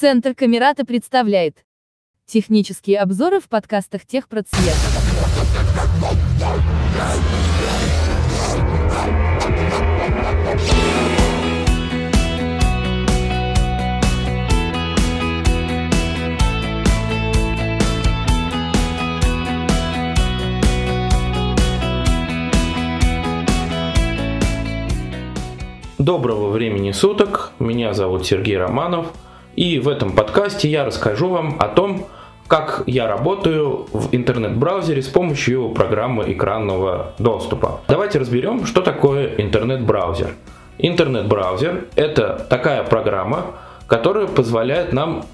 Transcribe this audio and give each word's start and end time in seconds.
Центр 0.00 0.32
Камерата 0.32 0.84
представляет 0.84 1.64
технические 2.24 3.00
обзоры 3.00 3.40
в 3.40 3.48
подкастах 3.48 4.06
Техпроцвет. 4.06 4.76
Доброго 25.98 26.50
времени 26.50 26.92
суток, 26.92 27.50
меня 27.58 27.94
зовут 27.94 28.24
Сергей 28.24 28.56
Романов, 28.56 29.12
и 29.58 29.80
в 29.80 29.88
этом 29.88 30.12
подкасте 30.12 30.68
я 30.68 30.84
расскажу 30.84 31.30
вам 31.30 31.56
о 31.58 31.66
том, 31.66 32.06
как 32.46 32.84
я 32.86 33.08
работаю 33.08 33.88
в 33.92 34.08
интернет-браузере 34.12 35.02
с 35.02 35.08
помощью 35.08 35.70
программы 35.70 36.32
экранного 36.32 37.14
доступа. 37.18 37.80
Давайте 37.88 38.20
разберем, 38.20 38.66
что 38.66 38.82
такое 38.82 39.34
интернет-браузер. 39.36 40.36
Интернет-браузер– 40.78 41.86
это 41.96 42.46
такая 42.48 42.84
программа, 42.84 43.46
которая 43.88 44.28
позволяет 44.28 44.92
нам 44.92 45.24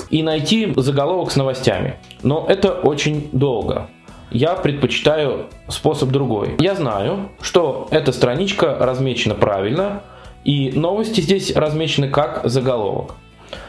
и 0.10 0.24
найти 0.24 0.74
заголовок 0.76 1.32
с 1.32 1.36
новостями. 1.36 2.00
Но 2.24 2.46
это 2.48 2.74
очень 2.74 3.30
долго. 3.32 3.90
Я 4.30 4.56
предпочитаю 4.56 5.48
способ 5.70 6.10
другой. 6.10 6.56
Я 6.60 6.76
знаю, 6.76 7.30
что 7.42 7.88
эта 7.92 8.12
страничка 8.12 8.78
размечена 8.80 9.36
правильно, 9.36 10.04
и 10.44 10.72
новости 10.72 11.22
здесь 11.22 11.56
размечены 11.56 12.10
как 12.10 12.42
заголовок. 12.44 13.16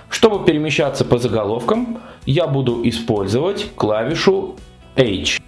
Чтобы 0.08 0.44
перемещаться 0.44 1.04
по 1.04 1.18
заголовкам, 1.18 2.00
я 2.26 2.46
буду 2.46 2.80
использовать 2.88 3.74
клавишу 3.76 4.56
H. 4.96 5.40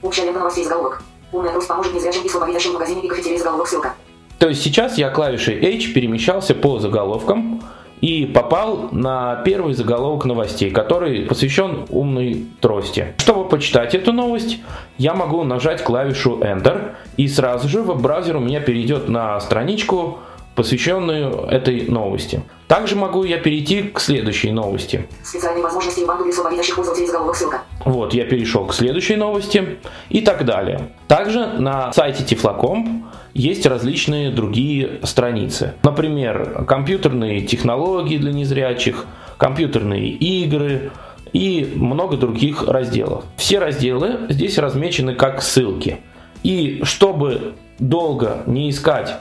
То 4.38 4.48
есть 4.48 4.62
сейчас 4.62 4.96
я 4.96 5.10
клавишей 5.10 5.56
H 5.56 5.92
перемещался 5.92 6.54
по 6.54 6.78
заголовкам 6.78 7.62
и 8.00 8.26
попал 8.26 8.88
на 8.92 9.42
первый 9.44 9.74
заголовок 9.74 10.24
новостей, 10.24 10.70
который 10.70 11.22
посвящен 11.22 11.86
умной 11.90 12.46
трости. 12.60 13.14
Чтобы 13.18 13.48
почитать 13.48 13.94
эту 13.94 14.12
новость, 14.12 14.58
я 14.98 15.14
могу 15.14 15.42
нажать 15.44 15.82
клавишу 15.82 16.38
Enter, 16.40 16.92
и 17.16 17.28
сразу 17.28 17.68
же 17.68 17.82
веб-браузер 17.82 18.36
у 18.36 18.40
меня 18.40 18.60
перейдет 18.60 19.08
на 19.08 19.38
страничку, 19.40 20.18
посвященную 20.60 21.46
этой 21.46 21.88
новости. 21.88 22.42
Также 22.68 22.94
могу 22.94 23.24
я 23.24 23.38
перейти 23.38 23.84
к 23.84 23.98
следующей 23.98 24.52
новости. 24.52 25.08
Специальные 25.24 25.62
возможности 25.62 26.04
банду 26.04 26.24
для 26.24 26.34
слабовидящих 26.34 26.76
пользователей 26.76 27.06
заголовок 27.06 27.34
ссылка. 27.34 27.62
Вот, 27.86 28.12
я 28.12 28.26
перешел 28.26 28.66
к 28.66 28.74
следующей 28.74 29.16
новости 29.16 29.78
и 30.10 30.20
так 30.20 30.44
далее. 30.44 30.90
Также 31.08 31.46
на 31.46 31.94
сайте 31.94 32.24
Tiflocom 32.24 33.04
есть 33.32 33.64
различные 33.64 34.30
другие 34.30 35.00
страницы. 35.02 35.72
Например, 35.82 36.66
компьютерные 36.68 37.40
технологии 37.40 38.18
для 38.18 38.32
незрячих, 38.32 39.06
компьютерные 39.38 40.10
игры 40.10 40.90
и 41.32 41.72
много 41.74 42.18
других 42.18 42.68
разделов. 42.68 43.24
Все 43.38 43.60
разделы 43.60 44.26
здесь 44.28 44.58
размечены 44.58 45.14
как 45.14 45.40
ссылки. 45.40 46.00
И 46.42 46.82
чтобы 46.84 47.54
долго 47.78 48.42
не 48.44 48.68
искать 48.68 49.16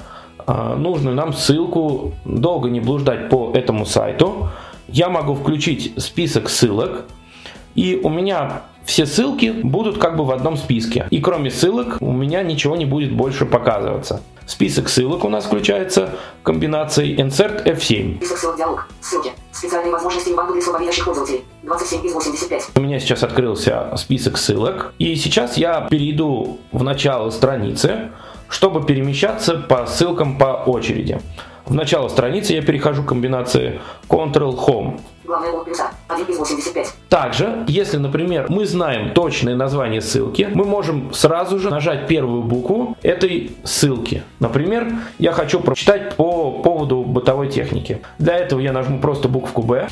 нужную 0.76 1.16
нам 1.16 1.34
ссылку, 1.34 2.14
долго 2.26 2.70
не 2.70 2.80
блуждать 2.80 3.30
по 3.30 3.52
этому 3.54 3.86
сайту, 3.86 4.50
я 4.88 5.10
могу 5.10 5.36
включить 5.36 5.94
список 5.98 6.50
ссылок, 6.50 7.06
и 7.76 8.00
у 8.04 8.10
меня 8.10 8.64
все 8.84 9.06
ссылки 9.06 9.52
будут 9.64 10.00
как 10.00 10.18
бы 10.18 10.26
в 10.26 10.32
одном 10.32 10.58
списке. 10.58 11.08
И 11.12 11.22
кроме 11.22 11.52
ссылок 11.52 11.98
у 12.00 12.12
меня 12.12 12.42
ничего 12.42 12.76
не 12.76 12.86
будет 12.86 13.14
больше 13.14 13.46
показываться. 13.46 14.22
Список 14.48 14.90
ссылок 14.90 15.26
у 15.26 15.30
нас 15.30 15.46
включается 15.46 16.16
комбинацией 16.42 17.16
Insert 17.16 17.66
F7. 17.66 18.18
Список 18.18 18.38
ссылок 18.40 18.58
диалог. 18.58 18.88
Ссылки. 19.00 19.32
Специальные 19.52 19.92
возможности 19.92 20.32
банду 20.32 20.54
для 20.54 20.62
слабовидящих 20.64 21.06
пользователей. 21.06 21.44
27 21.62 22.06
из 22.08 22.14
85. 22.14 22.70
У 22.76 22.82
меня 22.82 23.00
сейчас 23.00 23.22
открылся 23.22 23.94
список 23.96 24.38
ссылок. 24.38 24.94
И 24.98 25.16
сейчас 25.16 25.56
я 25.56 25.82
перейду 25.82 26.58
в 26.72 26.84
начало 26.84 27.30
страницы, 27.30 28.09
чтобы 28.50 28.86
перемещаться 28.86 29.56
по 29.56 29.86
ссылкам 29.86 30.38
по 30.38 30.64
очереди. 30.66 31.20
В 31.66 31.74
начало 31.76 32.08
страницы 32.08 32.54
я 32.54 32.64
перехожу 32.64 33.04
к 33.04 33.10
комбинации 33.10 33.80
Ctrl-Home. 34.10 35.00
Главное 35.24 35.64
плюса. 35.64 35.92
1 36.08 36.26
из 36.26 36.40
85. 36.40 36.94
Также, 37.09 37.64
если, 37.68 37.98
например, 37.98 38.48
мы 38.50 38.66
знаем 38.66 39.14
точное 39.14 39.56
название 39.56 40.02
ссылки, 40.02 40.50
мы 40.52 40.66
можем 40.66 41.14
сразу 41.14 41.59
же 41.59 41.70
нажать 41.70 42.08
первую 42.08 42.42
букву 42.42 42.98
этой 43.04 43.52
ссылки. 43.64 44.24
Например, 44.40 44.88
я 45.20 45.32
хочу 45.32 45.59
прочитать 45.59 46.16
по 46.16 46.52
поводу 46.64 47.04
бытовой 47.04 47.50
техники. 47.50 48.02
Для 48.18 48.38
этого 48.38 48.59
я 48.59 48.74
нажму 48.74 49.00
просто 49.00 49.28
букву 49.28 49.62
B. 49.62 49.88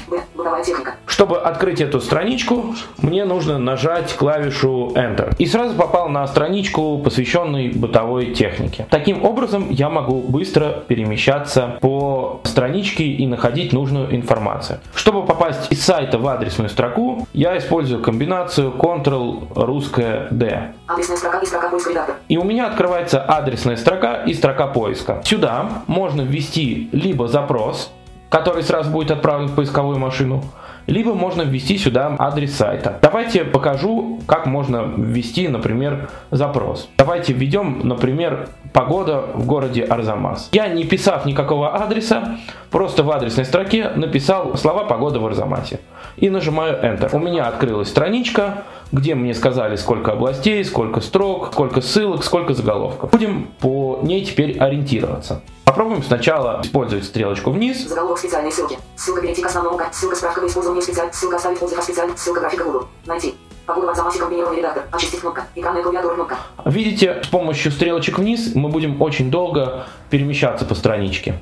Бытовая 0.48 0.64
техника. 0.64 0.96
Чтобы 1.06 1.40
открыть 1.40 1.82
эту 1.82 2.00
страничку, 2.00 2.74
мне 3.02 3.26
нужно 3.26 3.58
нажать 3.58 4.14
клавишу 4.16 4.94
Enter. 4.96 5.36
И 5.38 5.46
сразу 5.46 5.76
попал 5.76 6.08
на 6.08 6.26
страничку, 6.26 7.00
посвященной 7.00 7.70
бытовой 7.70 8.34
технике. 8.34 8.88
Таким 8.90 9.26
образом, 9.26 9.70
я 9.70 9.90
могу 9.90 10.22
быстро 10.22 10.84
перемещаться 10.88 11.78
по 11.82 12.40
страничке 12.46 13.04
и 13.04 13.28
находить 13.28 13.74
нужную 13.74 14.16
информацию. 14.16 14.80
Чтобы 14.96 15.26
попасть 15.26 15.70
из 15.70 15.84
сайта 15.84 16.18
в 16.18 16.26
адресную 16.28 16.70
строку, 16.70 17.28
я 17.34 17.58
использую 17.58 18.02
комбинацию 18.02 18.72
Ctrl 18.72 19.48
русская 19.54 20.28
D. 20.32 20.72
Адресная 20.88 21.18
строка 21.18 21.40
и 21.40 21.46
строка 21.46 21.70
поиска 21.70 21.90
редактор. 21.90 22.16
И 22.30 22.38
у 22.38 22.44
меня 22.46 22.68
открывается 22.68 23.22
адресная 23.22 23.76
строка 23.76 24.24
и 24.26 24.34
строка 24.34 24.68
поиска. 24.68 25.22
Сюда 25.26 25.84
можно 25.88 26.22
ввести 26.22 26.90
либо 26.94 27.28
запрос, 27.28 27.92
который 28.30 28.64
сразу 28.64 28.90
будет 28.90 29.12
отправлен 29.12 29.48
в 29.48 29.56
поисковую 29.56 30.00
машину, 30.00 30.44
либо 30.88 31.14
можно 31.14 31.42
ввести 31.42 31.78
сюда 31.78 32.16
адрес 32.18 32.56
сайта. 32.56 32.98
Давайте 33.02 33.44
покажу, 33.44 34.22
как 34.26 34.46
можно 34.46 34.84
ввести, 34.96 35.48
например, 35.50 36.10
запрос. 36.32 36.90
Давайте 36.98 37.34
введем, 37.34 37.82
например, 37.84 38.48
погода 38.72 39.26
в 39.34 39.46
городе 39.46 39.84
Арзамас. 39.84 40.50
Я 40.54 40.70
не 40.70 40.86
писав 40.86 41.26
никакого 41.26 41.76
адреса, 41.76 42.38
просто 42.72 43.04
в 43.04 43.12
адресной 43.12 43.46
строке 43.46 43.90
написал 43.96 44.56
слова 44.56 44.86
погода 44.86 45.20
в 45.20 45.26
Арзамасе. 45.26 45.82
И 46.16 46.30
нажимаю 46.30 46.82
Enter. 46.82 47.10
У 47.14 47.20
меня 47.20 47.48
открылась 47.48 47.90
страничка, 47.90 48.64
где 48.92 49.14
мне 49.14 49.34
сказали, 49.34 49.76
сколько 49.76 50.14
областей, 50.14 50.64
сколько 50.64 51.02
строк, 51.02 51.50
сколько 51.52 51.82
ссылок, 51.82 52.24
сколько 52.24 52.54
заголовков. 52.54 53.12
Будем 53.12 53.50
по 53.60 54.00
ней 54.02 54.24
теперь 54.24 54.58
ориентироваться. 54.58 55.42
Попробуем 55.78 56.02
сначала 56.02 56.60
использовать 56.64 57.06
стрелочку 57.06 57.52
вниз. 57.52 57.88
Заголовок 57.88 58.18
специальной 58.18 58.52
ссылки. 58.52 58.80
Ссылка 58.96 59.22
перейти 59.22 59.44
к 59.44 59.46
основному. 59.46 59.80
Ссылка 59.92 60.16
справка 60.16 60.42
на 60.42 60.48
использование 60.48 60.82
специальной. 60.82 61.14
Ссылка 61.14 61.36
оставить 61.36 61.62
отзыв 61.62 61.78
о 61.78 61.82
специальной. 61.84 62.18
Ссылка 62.18 62.40
графика 62.40 62.64
Google. 62.64 62.88
Найти. 63.06 63.36
Погода 63.68 63.86
в 63.86 63.90
Арзамасе 63.92 64.18
комбинированный 64.18 64.58
редактор. 64.58 64.86
Очистить 64.92 65.20
кнопка. 65.20 65.44
Экранная 65.54 65.84
клавиатура 65.84 66.16
кнопка. 66.16 66.38
Видите, 66.66 67.22
с 67.22 67.28
помощью 67.28 67.72
стрелочек 67.72 68.18
вниз 68.18 68.56
мы 68.56 68.70
будем 68.70 69.00
очень 69.00 69.30
долго 69.30 69.86
перемещаться 70.10 70.66
по 70.66 70.74
страничке. 70.74 71.40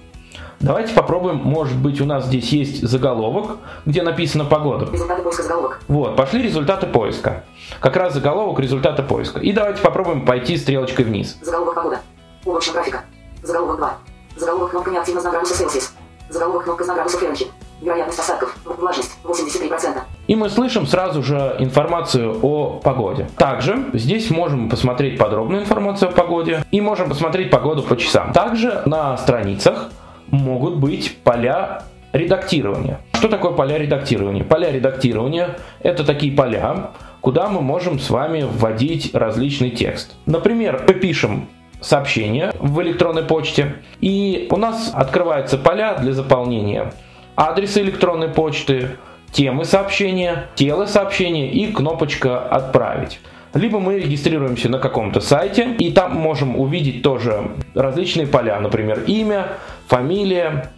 Давайте 0.60 0.94
попробуем, 0.94 1.38
может 1.38 1.78
быть 1.78 2.02
у 2.02 2.06
нас 2.06 2.26
здесь 2.26 2.50
есть 2.50 2.86
заголовок, 2.86 3.58
где 3.86 4.04
написана 4.04 4.44
погода. 4.44 4.92
Результаты 4.92 5.22
поиска 5.22 5.44
заголовок. 5.44 5.80
Вот, 5.88 6.18
пошли 6.18 6.42
результаты 6.42 6.88
поиска. 6.88 7.46
Как 7.80 7.96
раз 7.96 8.14
заголовок 8.14 8.60
результаты 8.60 9.02
поиска. 9.02 9.40
И 9.40 9.54
давайте 9.54 9.82
попробуем 9.82 10.26
пойти 10.26 10.58
стрелочкой 10.58 11.06
вниз. 11.06 11.38
Заголовок 11.42 11.76
погода. 11.76 12.00
Облачная 12.44 12.74
графика. 12.74 13.06
Заголовок 13.42 13.78
2. 13.78 13.98
Заголовок 14.36 14.72
кнопка 14.72 14.92
неактивность 14.92 15.26
на 15.26 15.32
градуса 15.32 15.64
Celsius. 15.64 15.92
Заголовок 16.30 16.66
кнопка 16.66 16.84
на 16.86 16.94
градусов 16.96 17.24
Фahrenheit. 17.24 17.48
Вероятность 17.82 18.20
осадков. 18.20 18.56
Влажность 18.66 19.18
83%. 19.24 20.02
И 20.28 20.36
мы 20.36 20.50
слышим 20.50 20.86
сразу 20.86 21.24
же 21.24 21.56
информацию 21.60 22.38
о 22.42 22.82
погоде. 22.84 23.30
Также 23.38 23.86
здесь 23.94 24.30
можем 24.30 24.70
посмотреть 24.70 25.18
подробную 25.18 25.62
информацию 25.62 26.10
о 26.10 26.12
погоде 26.12 26.66
и 26.72 26.82
можем 26.82 27.10
посмотреть 27.10 27.50
погоду 27.50 27.84
по 27.84 27.96
часам. 27.96 28.34
Также 28.34 28.82
на 28.86 29.16
страницах 29.18 29.90
могут 30.28 30.76
быть 30.78 31.18
поля 31.24 31.84
редактирования. 32.12 33.00
Что 33.14 33.30
такое 33.30 33.52
поля 33.52 33.78
редактирования? 33.78 34.44
Поля 34.44 34.72
редактирования– 34.72 35.58
это 35.82 36.04
такие 36.04 36.36
поля, 36.36 36.92
куда 37.22 37.48
мы 37.48 37.62
можем 37.62 38.00
с 38.00 38.10
вами 38.10 38.44
вводить 38.44 39.14
различный 39.14 39.70
текст. 39.70 40.16
Например, 40.26 40.84
мы 40.88 40.94
пишем 40.94 41.48
сообщение 41.86 42.52
в 42.60 42.82
электронной 42.82 43.24
почте, 43.24 43.76
и 44.02 44.48
у 44.52 44.58
нас 44.58 44.92
открываются 44.94 45.58
поля 45.58 45.96
для 45.96 46.14
заполнения 46.14 46.92
адреса 47.36 47.82
электронной 47.82 48.30
почты, 48.30 48.92
темы 49.32 49.66
сообщения, 49.66 50.48
тело 50.56 50.86
сообщения 50.86 51.52
и 51.52 51.72
кнопочка 51.72 52.40
«Отправить». 52.40 53.20
Либо 53.54 53.80
мы 53.80 54.00
регистрируемся 54.00 54.70
на 54.70 54.80
каком-то 54.80 55.22
сайте, 55.22 55.76
и 55.80 55.92
там 55.92 56.16
можем 56.16 56.60
увидеть 56.60 57.04
тоже 57.04 57.52
различные 57.74 58.28
поля, 58.28 58.60
например, 58.60 59.04
имя, 59.08 59.48
фамилия, 59.88 60.72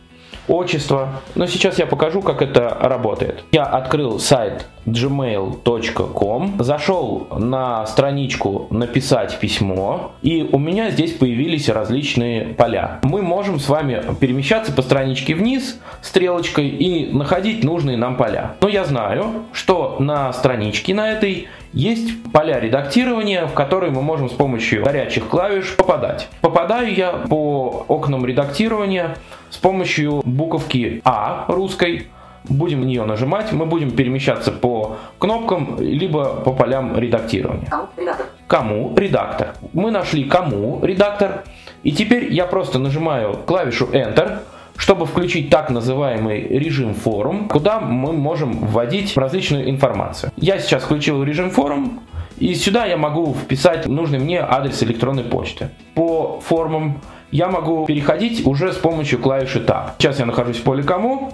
отчество. 0.48 1.10
Но 1.34 1.48
сейчас 1.48 1.80
я 1.80 1.88
покажу, 1.88 2.22
как 2.22 2.44
это 2.44 2.78
работает. 2.80 3.44
Я 3.52 3.64
открыл 3.64 4.20
сайт 4.20 4.68
gmail.com, 4.88 6.56
зашел 6.60 7.28
на 7.38 7.86
страничку 7.86 8.68
«Написать 8.70 9.38
письмо», 9.40 10.14
и 10.22 10.50
у 10.52 10.58
меня 10.58 10.90
здесь 10.90 11.12
появились 11.14 11.70
различные 11.70 12.54
поля. 12.56 13.00
Мы 13.04 13.22
можем 13.22 13.60
с 13.60 13.70
вами 13.70 14.02
перемещаться 14.20 14.72
по 14.72 14.82
страничке 14.82 15.36
вниз 15.36 15.80
стрелочкой 16.02 16.70
и 16.70 17.14
находить 17.14 17.64
нужные 17.64 17.98
нам 17.98 18.16
поля. 18.16 18.56
Но 18.62 18.70
я 18.70 18.86
знаю, 18.86 19.46
что 19.52 19.98
на 20.00 20.32
страничке 20.34 20.94
на 20.94 21.12
этой 21.12 21.48
есть 21.74 22.32
поля 22.32 22.60
редактирования, 22.60 23.46
в 23.46 23.54
которые 23.54 23.92
мы 23.92 24.02
можем 24.02 24.30
с 24.30 24.34
помощью 24.34 24.84
горячих 24.84 25.28
клавиш 25.28 25.76
попадать. 25.76 26.30
Попадаю 26.42 26.94
я 26.94 27.12
по 27.12 27.86
окнам 27.88 28.26
редактирования 28.26 29.18
с 29.50 29.58
помощью 29.58 30.22
буковки 30.26 31.02
А 31.04 31.46
русской, 31.48 32.08
будем 32.50 32.82
в 32.82 32.86
нее 32.86 33.04
нажимать, 33.04 33.52
мы 33.52 33.66
будем 33.66 33.92
перемещаться 33.92 34.52
по 34.52 34.98
кнопкам, 35.20 35.78
либо 35.80 36.26
по 36.42 36.52
полям 36.52 36.98
редактирования. 36.98 37.68
Кому? 37.70 37.88
Редактор. 37.98 38.26
Кому? 38.48 38.96
Редактор. 38.96 39.48
Мы 39.74 39.92
нашли 39.92 40.24
кому? 40.24 40.80
Редактор. 40.84 41.44
И 41.84 41.92
теперь 41.92 42.34
я 42.34 42.46
просто 42.46 42.80
нажимаю 42.80 43.34
клавишу 43.46 43.86
Enter, 43.88 44.40
чтобы 44.76 45.06
включить 45.06 45.50
так 45.50 45.70
называемый 45.70 46.42
режим 46.48 46.94
форум, 46.94 47.50
куда 47.50 47.80
мы 47.80 48.14
можем 48.14 48.54
вводить 48.68 49.18
различную 49.18 49.70
информацию. 49.70 50.32
Я 50.38 50.60
сейчас 50.60 50.84
включил 50.84 51.24
режим 51.24 51.50
форум, 51.50 52.02
и 52.38 52.54
сюда 52.54 52.86
я 52.86 52.98
могу 52.98 53.34
вписать 53.34 53.88
нужный 53.88 54.20
мне 54.20 54.40
адрес 54.40 54.84
электронной 54.84 55.24
почты. 55.24 55.70
По 55.96 56.40
формам 56.40 57.02
я 57.32 57.50
могу 57.50 57.86
переходить 57.86 58.46
уже 58.46 58.72
с 58.72 58.78
помощью 58.78 59.20
клавиши 59.20 59.60
Tab. 59.60 59.92
Сейчас 59.98 60.20
я 60.20 60.26
нахожусь 60.26 60.58
в 60.58 60.64
поле 60.64 60.84
«Кому». 60.84 61.34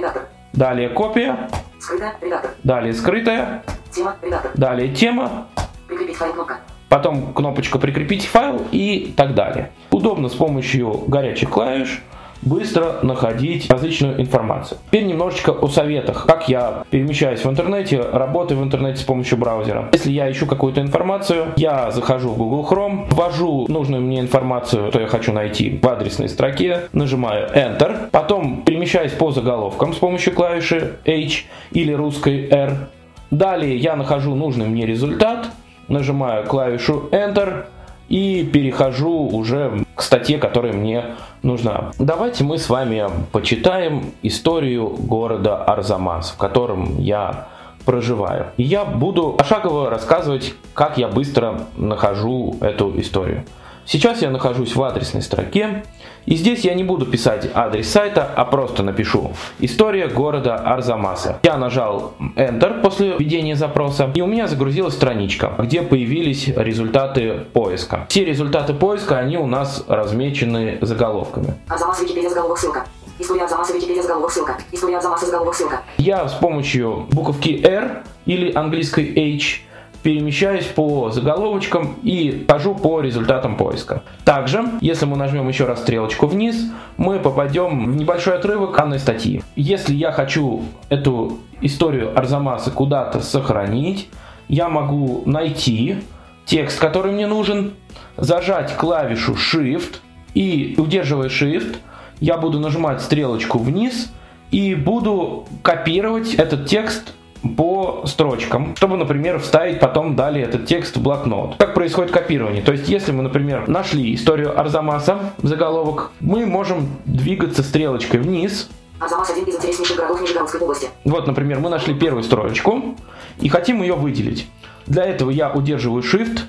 Редактор. 0.00 0.22
далее 0.54 0.88
«Копия», 0.88 1.50
Скрытая. 1.78 2.14
Редактор. 2.22 2.50
далее 2.64 2.94
«Скрытая», 2.94 3.62
Тема. 3.90 4.16
Редактор. 4.22 4.50
далее 4.54 4.94
«Тема», 4.94 5.46
Прикрепить 5.86 6.16
файл 6.16 6.32
кнопка. 6.32 6.60
потом 6.88 7.34
кнопочка 7.34 7.78
«Прикрепить 7.78 8.24
файл» 8.26 8.62
и 8.72 9.12
так 9.14 9.34
далее. 9.34 9.72
Удобно 9.90 10.30
с 10.30 10.34
помощью 10.34 11.04
горячих 11.06 11.50
клавиш 11.50 12.02
быстро 12.42 13.00
находить 13.02 13.70
различную 13.70 14.20
информацию. 14.20 14.78
Теперь 14.88 15.04
немножечко 15.04 15.50
о 15.50 15.68
советах, 15.68 16.26
как 16.26 16.48
я 16.48 16.84
перемещаюсь 16.90 17.44
в 17.44 17.50
интернете, 17.50 18.00
работаю 18.00 18.60
в 18.60 18.64
интернете 18.64 19.00
с 19.00 19.04
помощью 19.04 19.38
браузера. 19.38 19.88
Если 19.92 20.10
я 20.10 20.30
ищу 20.30 20.46
какую-то 20.46 20.80
информацию, 20.80 21.52
я 21.56 21.90
захожу 21.90 22.30
в 22.30 22.38
Google 22.38 22.66
Chrome, 22.70 23.06
ввожу 23.10 23.66
нужную 23.68 24.02
мне 24.02 24.20
информацию, 24.20 24.90
что 24.90 25.00
я 25.00 25.06
хочу 25.06 25.32
найти 25.32 25.78
в 25.82 25.86
адресной 25.86 26.28
строке, 26.28 26.88
нажимаю 26.92 27.48
Enter, 27.54 28.10
потом 28.10 28.62
перемещаюсь 28.62 29.12
по 29.12 29.30
заголовкам 29.30 29.92
с 29.92 29.96
помощью 29.96 30.32
клавиши 30.32 30.96
H 31.06 31.44
или 31.72 31.92
русской 31.92 32.48
R. 32.50 32.88
Далее 33.30 33.76
я 33.76 33.96
нахожу 33.96 34.34
нужный 34.34 34.66
мне 34.66 34.86
результат, 34.86 35.48
нажимаю 35.88 36.44
клавишу 36.44 37.08
Enter, 37.12 37.66
и 38.10 38.44
перехожу 38.52 39.28
уже 39.28 39.84
к 39.94 40.02
статье, 40.02 40.36
которая 40.38 40.72
мне 40.72 41.04
нужна. 41.42 41.92
Давайте 41.98 42.44
мы 42.44 42.58
с 42.58 42.68
вами 42.68 43.08
почитаем 43.32 44.12
историю 44.22 44.88
города 44.88 45.64
Арзамас, 45.64 46.30
в 46.30 46.36
котором 46.36 46.98
я 46.98 47.48
проживаю. 47.84 48.46
И 48.56 48.62
я 48.62 48.84
буду 48.84 49.32
пошагово 49.32 49.90
рассказывать, 49.90 50.54
как 50.74 50.98
я 50.98 51.08
быстро 51.08 51.62
нахожу 51.76 52.56
эту 52.60 52.98
историю. 53.00 53.44
Сейчас 53.86 54.22
я 54.22 54.30
нахожусь 54.30 54.76
в 54.76 54.82
адресной 54.82 55.22
строке, 55.22 55.84
и 56.26 56.36
здесь 56.36 56.64
я 56.64 56.74
не 56.74 56.84
буду 56.84 57.06
писать 57.06 57.48
адрес 57.54 57.88
сайта, 57.88 58.30
а 58.36 58.44
просто 58.44 58.82
напишу 58.82 59.32
«История 59.58 60.06
города 60.06 60.56
Арзамаса». 60.56 61.38
Я 61.42 61.56
нажал 61.56 62.12
Enter 62.36 62.80
после 62.82 63.16
введения 63.16 63.56
запроса, 63.56 64.10
и 64.14 64.20
у 64.20 64.26
меня 64.26 64.46
загрузилась 64.46 64.94
страничка, 64.94 65.54
где 65.58 65.82
появились 65.82 66.48
результаты 66.48 67.46
поиска. 67.52 68.06
Все 68.08 68.24
результаты 68.24 68.74
поиска, 68.74 69.18
они 69.18 69.38
у 69.38 69.46
нас 69.46 69.84
размечены 69.88 70.78
заголовками. 70.80 71.54
Арзамас. 71.68 72.00
Википедия. 72.00 72.28
Заголовок. 72.28 72.58
Ссылка. 72.58 72.86
История 73.18 73.42
Арзамаса. 73.42 73.74
Википедия. 73.74 74.02
Заголовок. 74.02 74.30
Ссылка. 74.30 74.56
История 74.72 74.96
Арзамаса. 74.96 75.26
Заголовок. 75.26 75.54
Ссылка. 75.54 75.82
Я 75.98 76.28
с 76.28 76.34
помощью 76.34 77.06
буковки 77.10 77.60
R 77.64 78.02
или 78.26 78.52
английской 78.54 79.36
H 79.36 79.62
перемещаюсь 80.02 80.66
по 80.66 81.10
заголовочкам 81.10 81.96
и 82.02 82.44
хожу 82.48 82.74
по 82.74 83.00
результатам 83.00 83.56
поиска. 83.56 84.02
Также, 84.24 84.64
если 84.80 85.06
мы 85.06 85.16
нажмем 85.16 85.48
еще 85.48 85.64
раз 85.64 85.80
стрелочку 85.80 86.26
вниз, 86.26 86.70
мы 86.96 87.18
попадем 87.18 87.92
в 87.92 87.96
небольшой 87.96 88.36
отрывок 88.36 88.76
данной 88.90 88.98
статьи. 88.98 89.42
Если 89.56 89.94
я 89.94 90.10
хочу 90.10 90.64
эту 90.88 91.38
историю 91.60 92.18
Арзамаса 92.18 92.70
куда-то 92.70 93.20
сохранить, 93.20 94.08
я 94.48 94.68
могу 94.68 95.22
найти 95.26 95.98
текст, 96.44 96.80
который 96.80 97.12
мне 97.12 97.26
нужен, 97.28 97.74
зажать 98.16 98.76
клавишу 98.76 99.34
Shift 99.34 99.98
и, 100.34 100.74
удерживая 100.76 101.28
Shift, 101.28 101.76
я 102.18 102.36
буду 102.36 102.58
нажимать 102.58 103.00
стрелочку 103.00 103.58
вниз 103.58 104.12
и 104.50 104.74
буду 104.74 105.46
копировать 105.62 106.34
этот 106.34 106.66
текст 106.66 107.14
по 107.56 108.02
строчкам, 108.06 108.76
чтобы, 108.76 108.96
например, 108.96 109.38
вставить 109.38 109.80
потом 109.80 110.16
далее 110.16 110.44
этот 110.44 110.66
текст 110.66 110.96
в 110.96 111.02
блокнот. 111.02 111.56
Как 111.58 111.74
происходит 111.74 112.12
копирование? 112.12 112.62
То 112.62 112.72
есть, 112.72 112.88
если 112.88 113.12
мы, 113.12 113.22
например, 113.22 113.68
нашли 113.68 114.14
историю 114.14 114.58
Арзамаса 114.58 115.32
в 115.38 115.46
заголовок, 115.46 116.10
мы 116.20 116.46
можем 116.46 116.88
двигаться 117.06 117.62
стрелочкой 117.62 118.20
вниз. 118.20 118.68
Арзамас. 118.98 119.30
Один 119.30 119.44
из 119.44 119.56
интереснейших 119.56 119.96
городов 119.96 120.20
Нижегородской 120.20 120.60
области. 120.60 120.88
Вот, 121.04 121.26
например, 121.26 121.60
мы 121.60 121.70
нашли 121.70 121.94
первую 121.94 122.22
строчку 122.22 122.96
и 123.40 123.48
хотим 123.48 123.80
ее 123.80 123.94
выделить. 123.94 124.46
Для 124.86 125.04
этого 125.04 125.30
я 125.30 125.50
удерживаю 125.50 126.02
Shift. 126.02 126.40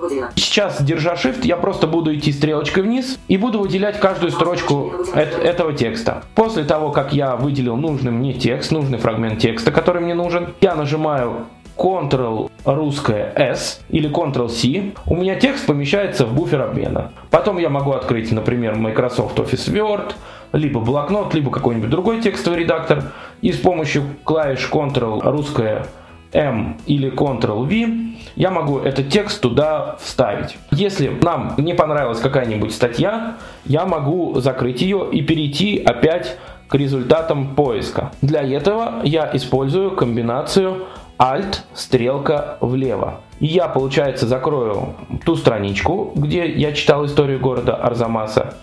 Выделено. 0.00 0.28
Сейчас, 0.36 0.82
держа 0.82 1.14
Shift, 1.14 1.40
я 1.46 1.56
просто 1.56 1.86
буду 1.86 2.14
идти 2.14 2.32
стрелочкой 2.32 2.84
вниз 2.84 3.18
и 3.28 3.36
буду 3.36 3.60
выделять 3.60 4.00
каждую 4.00 4.32
строчку 4.32 4.92
эт- 5.14 5.38
этого 5.42 5.72
текста. 5.74 6.24
После 6.34 6.64
того, 6.64 6.90
как 6.90 7.12
я 7.12 7.36
выделил 7.36 7.76
нужный 7.76 8.10
мне 8.10 8.32
текст, 8.32 8.72
нужный 8.72 8.98
фрагмент 8.98 9.38
текста, 9.40 9.72
который 9.72 10.00
мне 10.00 10.14
нужен, 10.14 10.54
я 10.60 10.74
нажимаю 10.74 11.46
Ctrl 11.76 12.50
русское 12.64 13.32
S 13.36 13.80
или 13.90 14.10
Ctrl 14.10 14.48
C, 14.48 14.92
у 15.06 15.16
меня 15.16 15.34
текст 15.34 15.66
помещается 15.66 16.24
в 16.26 16.34
буфер 16.34 16.62
обмена. 16.62 17.12
Потом 17.30 17.58
я 17.58 17.68
могу 17.68 17.92
открыть, 17.92 18.32
например, 18.32 18.76
Microsoft 18.76 19.38
Office 19.38 19.72
Word, 19.72 20.12
либо 20.52 20.80
блокнот, 20.80 21.32
либо 21.34 21.50
какой-нибудь 21.50 21.90
другой 21.90 22.20
текстовый 22.20 22.60
редактор, 22.60 23.04
и 23.40 23.52
с 23.52 23.56
помощью 23.56 24.02
клавиш 24.24 24.68
Ctrl 24.70 25.20
русское 25.22 25.86
M 26.32 26.78
или 26.86 27.10
Ctrl-V, 27.10 28.16
я 28.36 28.50
могу 28.50 28.78
этот 28.78 29.08
текст 29.08 29.40
туда 29.40 29.96
вставить. 30.00 30.56
Если 30.70 31.08
нам 31.22 31.54
не 31.58 31.74
понравилась 31.74 32.20
какая-нибудь 32.20 32.72
статья, 32.72 33.36
я 33.64 33.86
могу 33.86 34.38
закрыть 34.40 34.82
ее 34.82 35.08
и 35.10 35.22
перейти 35.22 35.82
опять 35.82 36.36
к 36.68 36.74
результатам 36.74 37.54
поиска. 37.54 38.12
Для 38.22 38.42
этого 38.42 39.00
я 39.02 39.28
использую 39.32 39.90
комбинацию 39.90 40.86
Alt, 41.18 41.58
стрелка 41.74 42.56
влево. 42.60 43.20
И 43.40 43.46
я, 43.46 43.68
получается, 43.68 44.26
закрою 44.26 44.94
ту 45.26 45.36
страничку, 45.36 46.12
где 46.14 46.46
я 46.46 46.72
читал 46.72 47.04
историю 47.04 47.40
города 47.40 47.74
Арзамаса, 47.74 48.54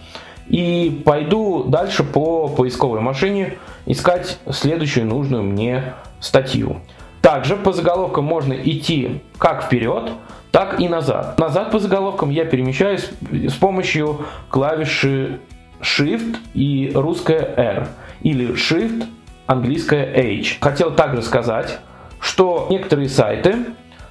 и 0.47 1.01
пойду 1.05 1.65
дальше 1.65 2.03
по 2.03 2.47
поисковой 2.47 3.01
машине 3.01 3.57
искать 3.85 4.39
следующую 4.49 5.05
нужную 5.05 5.43
мне 5.43 5.93
статью. 6.19 6.77
Также 7.21 7.55
по 7.55 7.73
заголовкам 7.73 8.25
можно 8.25 8.53
идти 8.53 9.21
как 9.37 9.63
вперед, 9.63 10.11
так 10.51 10.79
и 10.79 10.87
назад. 10.87 11.39
Назад 11.39 11.71
по 11.71 11.79
заголовкам 11.79 12.29
я 12.29 12.45
перемещаюсь 12.45 13.09
с 13.31 13.53
помощью 13.53 14.25
клавиши 14.49 15.39
Shift 15.81 16.37
и 16.53 16.91
русская 16.93 17.53
R 17.55 17.87
или 18.21 18.53
Shift, 18.53 19.05
английская 19.45 20.05
H. 20.15 20.57
Хотел 20.61 20.91
также 20.91 21.21
сказать, 21.21 21.79
что 22.19 22.67
некоторые 22.69 23.09
сайты 23.09 23.65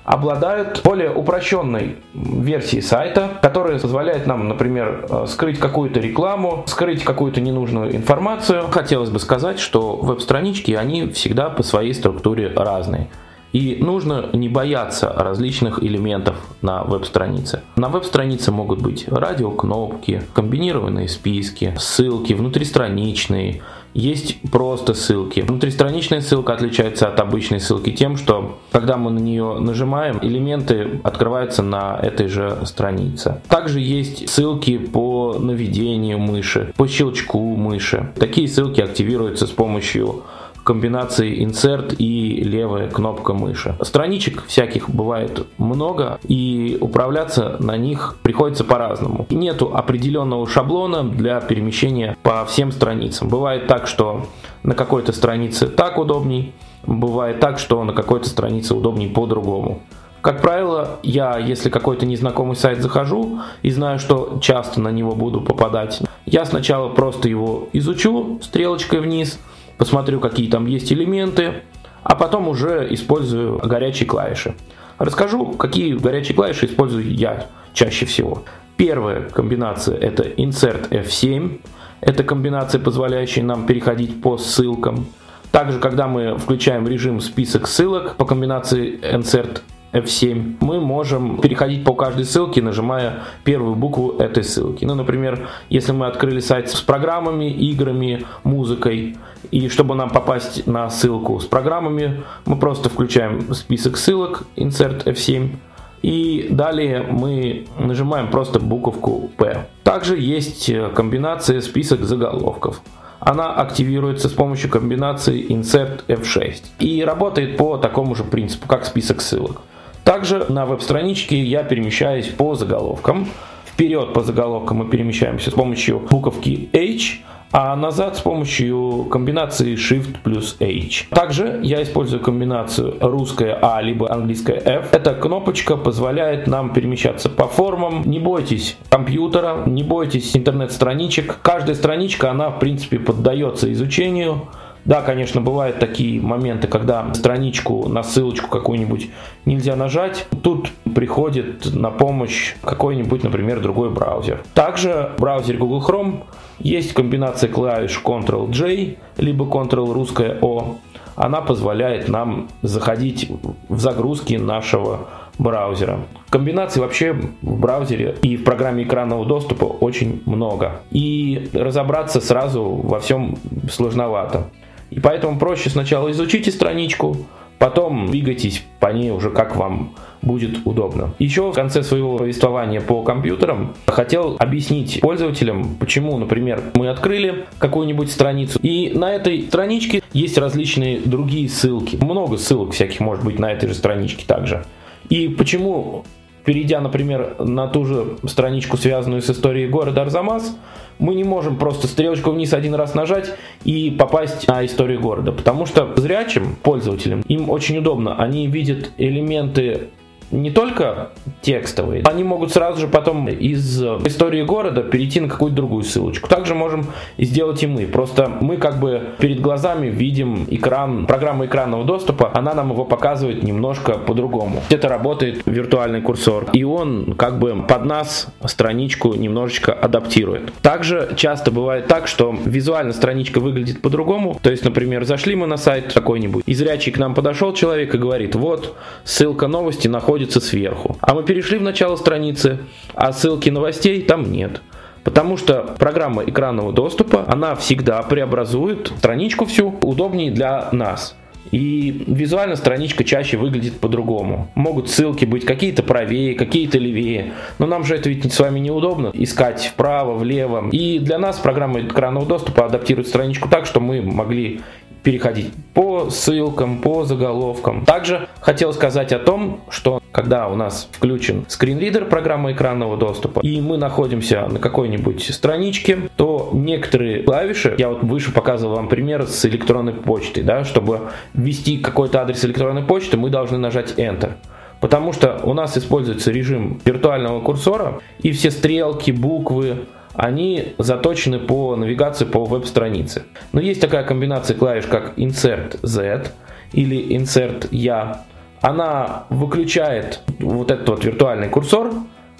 обладают 0.06 0.82
более 0.84 1.12
упрощенной 1.12 1.96
версией 2.14 2.80
сайта, 2.80 3.38
которая 3.42 3.78
позволяет 3.78 4.26
нам, 4.26 4.48
например, 4.48 5.04
э, 5.10 5.26
скрыть 5.26 5.58
какую-то 5.58 5.98
рекламу, 5.98 6.62
скрыть 6.66 7.02
какую-то 7.02 7.40
ненужную 7.40 7.94
информацию. 7.94 8.68
Хотелось 8.70 9.10
бы 9.10 9.18
сказать, 9.18 9.58
что 9.58 9.96
веб-странички, 9.96 10.72
они 10.72 11.08
всегда 11.10 11.50
по 11.50 11.64
своей 11.64 11.92
структуре 11.92 12.52
разные. 12.54 13.08
И 13.52 13.78
нужно 13.80 14.28
не 14.32 14.48
бояться 14.48 15.12
различных 15.12 15.82
элементов 15.82 16.36
на 16.62 16.84
веб-странице. 16.84 17.62
На 17.74 17.88
веб-странице 17.88 18.52
могут 18.52 18.80
быть 18.82 19.08
радиокнопки, 19.08 20.22
комбинированные 20.34 21.08
списки, 21.08 21.74
ссылки, 21.78 22.32
внутристраничные, 22.32 23.62
есть 23.96 24.36
просто 24.50 24.92
ссылки. 24.94 25.40
Внутристраничная 25.40 26.20
ссылка 26.20 26.52
отличается 26.52 27.08
от 27.08 27.18
обычной 27.18 27.60
ссылки 27.60 27.90
тем, 27.90 28.16
что 28.16 28.58
когда 28.70 28.96
мы 28.98 29.10
на 29.10 29.18
нее 29.18 29.56
нажимаем, 29.58 30.18
элементы 30.22 31.00
открываются 31.02 31.62
на 31.62 31.98
этой 32.02 32.28
же 32.28 32.58
странице. 32.64 33.40
Также 33.48 33.80
есть 33.80 34.28
ссылки 34.28 34.76
по 34.76 35.36
наведению 35.38 36.18
мыши, 36.18 36.72
по 36.76 36.86
щелчку 36.86 37.56
мыши. 37.56 38.12
Такие 38.18 38.48
ссылки 38.48 38.82
активируются 38.82 39.46
с 39.46 39.50
помощью 39.50 40.24
комбинации 40.66 41.44
insert 41.44 41.94
и 41.96 42.42
левая 42.42 42.90
кнопка 42.90 43.32
мыши. 43.34 43.76
Страничек 43.82 44.44
всяких 44.46 44.90
бывает 44.90 45.46
много, 45.58 46.18
и 46.26 46.76
управляться 46.80 47.56
на 47.60 47.76
них 47.76 48.16
приходится 48.22 48.64
по-разному. 48.64 49.26
Нету 49.30 49.70
определенного 49.72 50.46
шаблона 50.48 51.04
для 51.04 51.40
перемещения 51.40 52.16
по 52.24 52.44
всем 52.44 52.72
страницам. 52.72 53.28
Бывает 53.28 53.68
так, 53.68 53.86
что 53.86 54.26
на 54.64 54.74
какой-то 54.74 55.12
странице 55.12 55.68
так 55.68 55.98
удобней, 55.98 56.52
бывает 56.84 57.38
так, 57.38 57.60
что 57.60 57.84
на 57.84 57.92
какой-то 57.92 58.28
странице 58.28 58.74
удобней 58.74 59.08
по-другому. 59.08 59.82
Как 60.20 60.42
правило, 60.42 60.98
я, 61.04 61.38
если 61.38 61.70
какой-то 61.70 62.06
незнакомый 62.06 62.56
сайт 62.56 62.82
захожу 62.82 63.38
и 63.62 63.70
знаю, 63.70 64.00
что 64.00 64.40
часто 64.42 64.80
на 64.80 64.88
него 64.88 65.14
буду 65.14 65.40
попадать, 65.40 66.02
я 66.24 66.44
сначала 66.44 66.88
просто 66.88 67.28
его 67.28 67.68
изучу 67.72 68.40
стрелочкой 68.42 68.98
вниз– 68.98 69.38
посмотрю, 69.78 70.20
какие 70.20 70.50
там 70.50 70.66
есть 70.66 70.92
элементы, 70.92 71.62
а 72.02 72.14
потом 72.14 72.48
уже 72.48 72.86
использую 72.90 73.58
горячие 73.58 74.08
клавиши. 74.08 74.54
Расскажу, 74.98 75.52
какие 75.52 75.94
горячие 75.94 76.34
клавиши 76.34 76.66
использую 76.66 77.12
я 77.12 77.46
чаще 77.72 78.06
всего. 78.06 78.44
Первая 78.76 79.22
комбинация 79.22 79.96
это 79.96 80.22
Insert 80.22 80.90
F7. 80.90 81.60
Это 82.00 82.24
комбинация, 82.24 82.80
позволяющая 82.80 83.42
нам 83.42 83.66
переходить 83.66 84.20
по 84.22 84.38
ссылкам. 84.38 85.06
Также, 85.50 85.78
когда 85.78 86.06
мы 86.06 86.36
включаем 86.36 86.86
режим 86.86 87.20
список 87.20 87.66
ссылок 87.66 88.16
по 88.16 88.24
комбинации 88.24 88.98
Insert 89.00 89.62
F7, 89.92 90.56
мы 90.60 90.80
можем 90.80 91.40
переходить 91.40 91.84
по 91.84 91.94
каждой 91.94 92.26
ссылке, 92.26 92.60
нажимая 92.60 93.24
первую 93.44 93.74
букву 93.74 94.16
этой 94.18 94.44
ссылки. 94.44 94.84
Ну, 94.84 94.94
например, 94.94 95.48
если 95.70 95.92
мы 95.92 96.06
открыли 96.06 96.40
сайт 96.40 96.68
с 96.70 96.80
программами, 96.80 97.50
играми, 97.50 98.26
музыкой, 98.44 99.16
и 99.50 99.68
чтобы 99.68 99.94
нам 99.94 100.10
попасть 100.10 100.66
на 100.66 100.90
ссылку 100.90 101.40
с 101.40 101.44
программами, 101.44 102.22
мы 102.44 102.56
просто 102.56 102.88
включаем 102.88 103.52
список 103.54 103.96
ссылок, 103.96 104.44
Insert 104.56 105.04
F7, 105.04 105.56
и 106.02 106.48
далее 106.50 107.02
мы 107.02 107.66
нажимаем 107.78 108.30
просто 108.30 108.60
буковку 108.60 109.30
P. 109.36 109.66
Также 109.82 110.18
есть 110.18 110.70
комбинация 110.94 111.60
список 111.60 112.04
заголовков 112.04 112.80
она 113.26 113.52
активируется 113.52 114.28
с 114.28 114.32
помощью 114.32 114.70
комбинации 114.70 115.48
Insert 115.48 116.06
F6 116.06 116.62
и 116.78 117.02
работает 117.02 117.56
по 117.56 117.76
такому 117.76 118.14
же 118.14 118.22
принципу, 118.22 118.68
как 118.68 118.84
список 118.84 119.20
ссылок. 119.20 119.62
Также 120.04 120.46
на 120.48 120.66
веб-страничке 120.66 121.42
я 121.42 121.64
перемещаюсь 121.64 122.28
по 122.28 122.54
заголовкам. 122.54 123.26
Вперед 123.64 124.12
по 124.12 124.20
заголовкам 124.20 124.78
мы 124.78 124.88
перемещаемся 124.88 125.50
с 125.50 125.54
помощью 125.54 125.98
буковки 125.98 126.68
H, 126.72 127.24
а 127.58 127.74
назад 127.74 128.18
с 128.18 128.20
помощью 128.20 129.06
комбинации 129.10 129.76
Shift 129.76 130.18
плюс 130.22 130.58
H. 130.60 131.06
Также 131.08 131.58
я 131.62 131.82
использую 131.82 132.20
комбинацию 132.20 132.98
русская 133.00 133.58
А 133.62 133.80
либо 133.80 134.12
английская 134.12 134.60
F. 134.62 134.92
Эта 134.92 135.14
кнопочка 135.14 135.78
позволяет 135.78 136.46
нам 136.48 136.74
перемещаться 136.74 137.30
по 137.30 137.48
формам. 137.48 138.02
Не 138.04 138.18
бойтесь 138.18 138.76
компьютера, 138.90 139.62
не 139.64 139.82
бойтесь 139.82 140.36
интернет-страничек. 140.36 141.38
Каждая 141.40 141.74
страничка, 141.74 142.30
она 142.30 142.50
в 142.50 142.58
принципе 142.58 142.98
поддается 142.98 143.72
изучению. 143.72 144.48
Да, 144.86 145.02
конечно, 145.02 145.40
бывают 145.40 145.80
такие 145.80 146.20
моменты, 146.20 146.68
когда 146.68 147.12
страничку 147.12 147.88
на 147.88 148.04
ссылочку 148.04 148.48
какую-нибудь 148.48 149.10
нельзя 149.44 149.74
нажать. 149.74 150.26
Тут 150.42 150.70
приходит 150.94 151.74
на 151.74 151.90
помощь 151.90 152.54
какой-нибудь, 152.62 153.24
например, 153.24 153.60
другой 153.60 153.90
браузер. 153.90 154.42
Также 154.54 155.10
в 155.16 155.20
браузере 155.20 155.58
Google 155.58 155.84
Chrome 155.86 156.22
есть 156.60 156.94
комбинация 156.94 157.50
клавиш 157.50 158.00
Ctrl-J, 158.02 158.96
либо 159.18 159.44
Ctrl 159.44 159.92
русская 159.92 160.38
O. 160.40 160.76
Она 161.16 161.40
позволяет 161.40 162.08
нам 162.08 162.48
заходить 162.62 163.30
в 163.68 163.80
загрузки 163.80 164.34
нашего 164.34 165.08
браузера. 165.38 166.00
Комбинаций 166.30 166.80
вообще 166.80 167.12
в 167.42 167.58
браузере 167.58 168.16
и 168.22 168.36
в 168.36 168.44
программе 168.44 168.84
экранного 168.84 169.24
доступа 169.24 169.64
очень 169.64 170.22
много. 170.26 170.80
И 170.92 171.50
разобраться 171.52 172.20
сразу 172.20 172.62
во 172.64 173.00
всем 173.00 173.36
сложновато. 173.70 174.44
И 174.90 175.00
поэтому 175.00 175.38
проще 175.38 175.70
сначала 175.70 176.10
изучите 176.10 176.50
страничку, 176.50 177.16
потом 177.58 178.10
двигайтесь 178.10 178.64
по 178.80 178.88
ней 178.88 179.10
уже 179.10 179.30
как 179.30 179.56
вам 179.56 179.94
будет 180.22 180.66
удобно. 180.66 181.14
Еще 181.18 181.50
в 181.50 181.54
конце 181.54 181.82
своего 181.82 182.18
повествования 182.18 182.80
по 182.80 183.02
компьютерам 183.02 183.74
хотел 183.86 184.36
объяснить 184.38 185.00
пользователям, 185.00 185.76
почему, 185.78 186.18
например, 186.18 186.62
мы 186.74 186.88
открыли 186.88 187.46
какую-нибудь 187.58 188.10
страницу, 188.10 188.58
и 188.62 188.90
на 188.94 189.12
этой 189.12 189.42
страничке 189.42 190.02
есть 190.12 190.36
различные 190.38 191.00
другие 191.00 191.48
ссылки. 191.48 191.96
Много 191.96 192.36
ссылок 192.38 192.72
всяких 192.72 193.00
может 193.00 193.24
быть 193.24 193.38
на 193.38 193.52
этой 193.52 193.68
же 193.68 193.74
страничке 193.74 194.24
также. 194.26 194.64
И 195.08 195.28
почему, 195.28 196.04
перейдя, 196.46 196.80
например, 196.80 197.36
на 197.40 197.66
ту 197.66 197.84
же 197.84 198.16
страничку, 198.26 198.78
связанную 198.78 199.20
с 199.20 199.28
историей 199.28 199.66
города 199.66 200.02
Арзамас, 200.02 200.56
мы 200.98 201.14
не 201.14 201.24
можем 201.24 201.56
просто 201.56 201.88
стрелочку 201.88 202.30
вниз 202.30 202.54
один 202.54 202.74
раз 202.74 202.94
нажать 202.94 203.34
и 203.64 203.90
попасть 203.90 204.48
на 204.48 204.64
историю 204.64 205.00
города, 205.00 205.32
потому 205.32 205.66
что 205.66 205.92
зрячим 205.96 206.56
пользователям 206.62 207.20
им 207.28 207.50
очень 207.50 207.76
удобно, 207.78 208.16
они 208.16 208.46
видят 208.46 208.92
элементы 208.96 209.88
не 210.30 210.50
только 210.50 211.10
текстовые, 211.42 212.02
они 212.04 212.24
могут 212.24 212.52
сразу 212.52 212.80
же 212.80 212.88
потом 212.88 213.28
из 213.28 213.82
истории 213.82 214.42
города 214.42 214.82
перейти 214.82 215.20
на 215.20 215.28
какую-то 215.28 215.56
другую 215.56 215.84
ссылочку. 215.84 216.28
Также 216.28 216.54
можем 216.54 216.86
сделать 217.18 217.62
и 217.62 217.66
мы. 217.66 217.86
Просто 217.86 218.28
мы 218.40 218.56
как 218.56 218.78
бы 218.80 219.14
перед 219.18 219.40
глазами 219.40 219.88
видим 219.88 220.46
экран, 220.50 221.06
программа 221.06 221.46
экранного 221.46 221.84
доступа, 221.84 222.30
она 222.34 222.54
нам 222.54 222.70
его 222.70 222.84
показывает 222.84 223.42
немножко 223.42 223.92
по-другому. 223.92 224.62
Это 224.70 224.88
работает 224.88 225.42
виртуальный 225.46 226.02
курсор, 226.02 226.46
и 226.52 226.64
он 226.64 227.14
как 227.14 227.38
бы 227.38 227.64
под 227.66 227.84
нас 227.84 228.28
страничку 228.44 229.14
немножечко 229.14 229.72
адаптирует. 229.72 230.52
Также 230.62 231.12
часто 231.16 231.50
бывает 231.50 231.86
так, 231.86 232.08
что 232.08 232.34
визуально 232.44 232.92
страничка 232.92 233.40
выглядит 233.40 233.80
по-другому. 233.80 234.38
То 234.42 234.50
есть, 234.50 234.64
например, 234.64 235.04
зашли 235.04 235.36
мы 235.36 235.46
на 235.46 235.56
сайт 235.56 235.92
какой-нибудь, 235.92 236.44
и 236.46 236.54
зрячий 236.54 236.92
к 236.92 236.98
нам 236.98 237.14
подошел 237.14 237.52
человек 237.52 237.94
и 237.94 237.98
говорит, 237.98 238.34
вот 238.34 238.76
ссылка 239.04 239.46
новости 239.46 239.88
находится 239.88 240.15
находится 240.16 240.40
сверху. 240.40 240.96
А 241.00 241.14
мы 241.14 241.22
перешли 241.24 241.58
в 241.58 241.62
начало 241.62 241.96
страницы, 241.96 242.58
а 242.94 243.12
ссылки 243.12 243.50
новостей 243.50 244.02
там 244.02 244.32
нет. 244.32 244.62
Потому 245.04 245.36
что 245.36 245.74
программа 245.78 246.24
экранного 246.24 246.72
доступа, 246.72 247.24
она 247.28 247.54
всегда 247.54 248.02
преобразует 248.02 248.92
страничку 248.96 249.44
всю 249.44 249.68
удобнее 249.82 250.30
для 250.30 250.68
нас. 250.72 251.16
И 251.52 252.04
визуально 252.08 252.56
страничка 252.56 253.04
чаще 253.04 253.36
выглядит 253.36 253.78
по-другому. 253.78 254.48
Могут 254.54 254.90
ссылки 254.90 255.24
быть 255.24 255.44
какие-то 255.44 255.82
правее, 255.82 256.34
какие-то 256.34 256.78
левее. 256.78 257.34
Но 257.58 257.66
нам 257.66 257.84
же 257.84 257.94
это 257.94 258.08
ведь 258.08 258.32
с 258.32 258.40
вами 258.40 258.58
неудобно 258.58 259.12
искать 259.14 259.66
вправо, 259.66 260.14
влево. 260.14 260.68
И 260.72 260.98
для 260.98 261.18
нас 261.18 261.38
программа 261.38 261.82
экранного 261.82 262.26
доступа 262.26 262.64
адаптирует 262.64 263.06
страничку 263.06 263.48
так, 263.48 263.66
что 263.66 263.80
мы 263.80 264.02
могли 264.02 264.60
переходить 265.06 265.52
по 265.72 266.10
ссылкам, 266.10 266.78
по 266.82 267.04
заголовкам. 267.04 267.84
Также 267.84 268.28
хотел 268.40 268.72
сказать 268.72 269.12
о 269.12 269.20
том, 269.20 269.60
что 269.70 270.02
когда 270.10 270.48
у 270.48 270.56
нас 270.56 270.88
включен 270.90 271.44
скринридер 271.46 272.06
программы 272.06 272.50
экранного 272.50 272.96
доступа, 272.96 273.38
и 273.38 273.60
мы 273.60 273.76
находимся 273.76 274.48
на 274.48 274.58
какой-нибудь 274.58 275.32
страничке, 275.32 276.10
то 276.16 276.50
некоторые 276.52 277.22
клавиши, 277.22 277.76
я 277.78 277.90
вот 277.90 278.02
выше 278.02 278.32
показывал 278.32 278.74
вам 278.74 278.88
пример 278.88 279.28
с 279.28 279.44
электронной 279.44 279.92
почтой, 279.92 280.42
да, 280.42 280.64
чтобы 280.64 281.02
ввести 281.34 281.78
какой-то 281.78 282.22
адрес 282.22 282.44
электронной 282.44 282.82
почты, 282.82 283.16
мы 283.16 283.30
должны 283.30 283.58
нажать 283.58 283.94
Enter. 283.98 284.32
Потому 284.80 285.12
что 285.12 285.40
у 285.44 285.54
нас 285.54 285.78
используется 285.78 286.32
режим 286.32 286.80
виртуального 286.84 287.40
курсора, 287.40 288.00
и 288.18 288.32
все 288.32 288.50
стрелки, 288.50 289.12
буквы, 289.12 289.86
они 290.16 290.74
заточены 290.78 291.38
по 291.38 291.76
навигации 291.76 292.24
по 292.24 292.44
веб-странице. 292.44 293.24
Но 293.52 293.60
есть 293.60 293.80
такая 293.80 294.04
комбинация 294.04 294.56
клавиш, 294.56 294.86
как 294.86 295.18
Insert 295.18 295.78
Z 295.82 296.32
или 296.72 297.16
Insert 297.16 297.68
Я. 297.70 298.24
Она 298.60 299.24
выключает 299.28 300.20
вот 300.38 300.70
этот 300.70 300.88
вот 300.88 301.04
виртуальный 301.04 301.48
курсор 301.48 301.92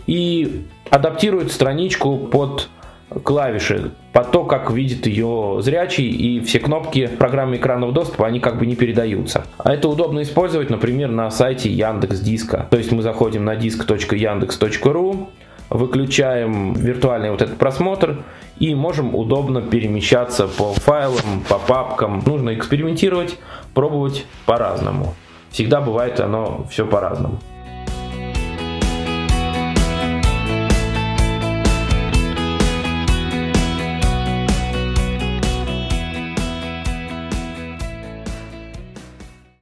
и 0.07 0.67
адаптирует 0.91 1.53
страничку 1.53 2.17
под 2.17 2.69
клавиши, 3.23 3.93
под 4.13 4.33
то, 4.33 4.45
как 4.45 4.71
видит 4.71 5.07
ее 5.07 5.59
зрячий, 5.61 6.09
и 6.09 6.41
все 6.41 6.59
кнопки 6.59 7.07
программы 7.07 7.57
экранного 7.57 7.93
доступа, 7.93 8.27
они 8.27 8.41
как 8.41 8.59
бы 8.59 8.67
не 8.67 8.75
передаются. 8.75 9.47
А 9.59 9.73
это 9.73 9.89
удобно 9.89 10.23
использовать, 10.23 10.71
например, 10.71 11.11
на 11.11 11.31
сайте 11.31 11.71
Яндекс 11.71 12.21
Диска. 12.21 12.67
То 12.71 12.79
есть 12.79 12.91
мы 12.93 13.03
заходим 13.03 13.45
на 13.45 13.55
disk.yandex.ru, 13.55 15.29
выключаем 15.71 16.75
виртуальный 16.75 17.31
вот 17.31 17.43
этот 17.43 17.59
просмотр 17.59 18.25
и 18.59 18.75
можем 18.75 19.15
удобно 19.15 19.63
перемещаться 19.63 20.49
по 20.49 20.73
файлам, 20.73 21.45
по 21.49 21.59
папкам. 21.59 22.23
Нужно 22.25 22.55
экспериментировать, 22.55 23.39
пробовать 23.75 24.27
по-разному. 24.47 25.15
Всегда 25.51 25.81
бывает 25.81 26.21
оно 26.21 26.67
все 26.71 26.87
по-разному. 26.87 27.39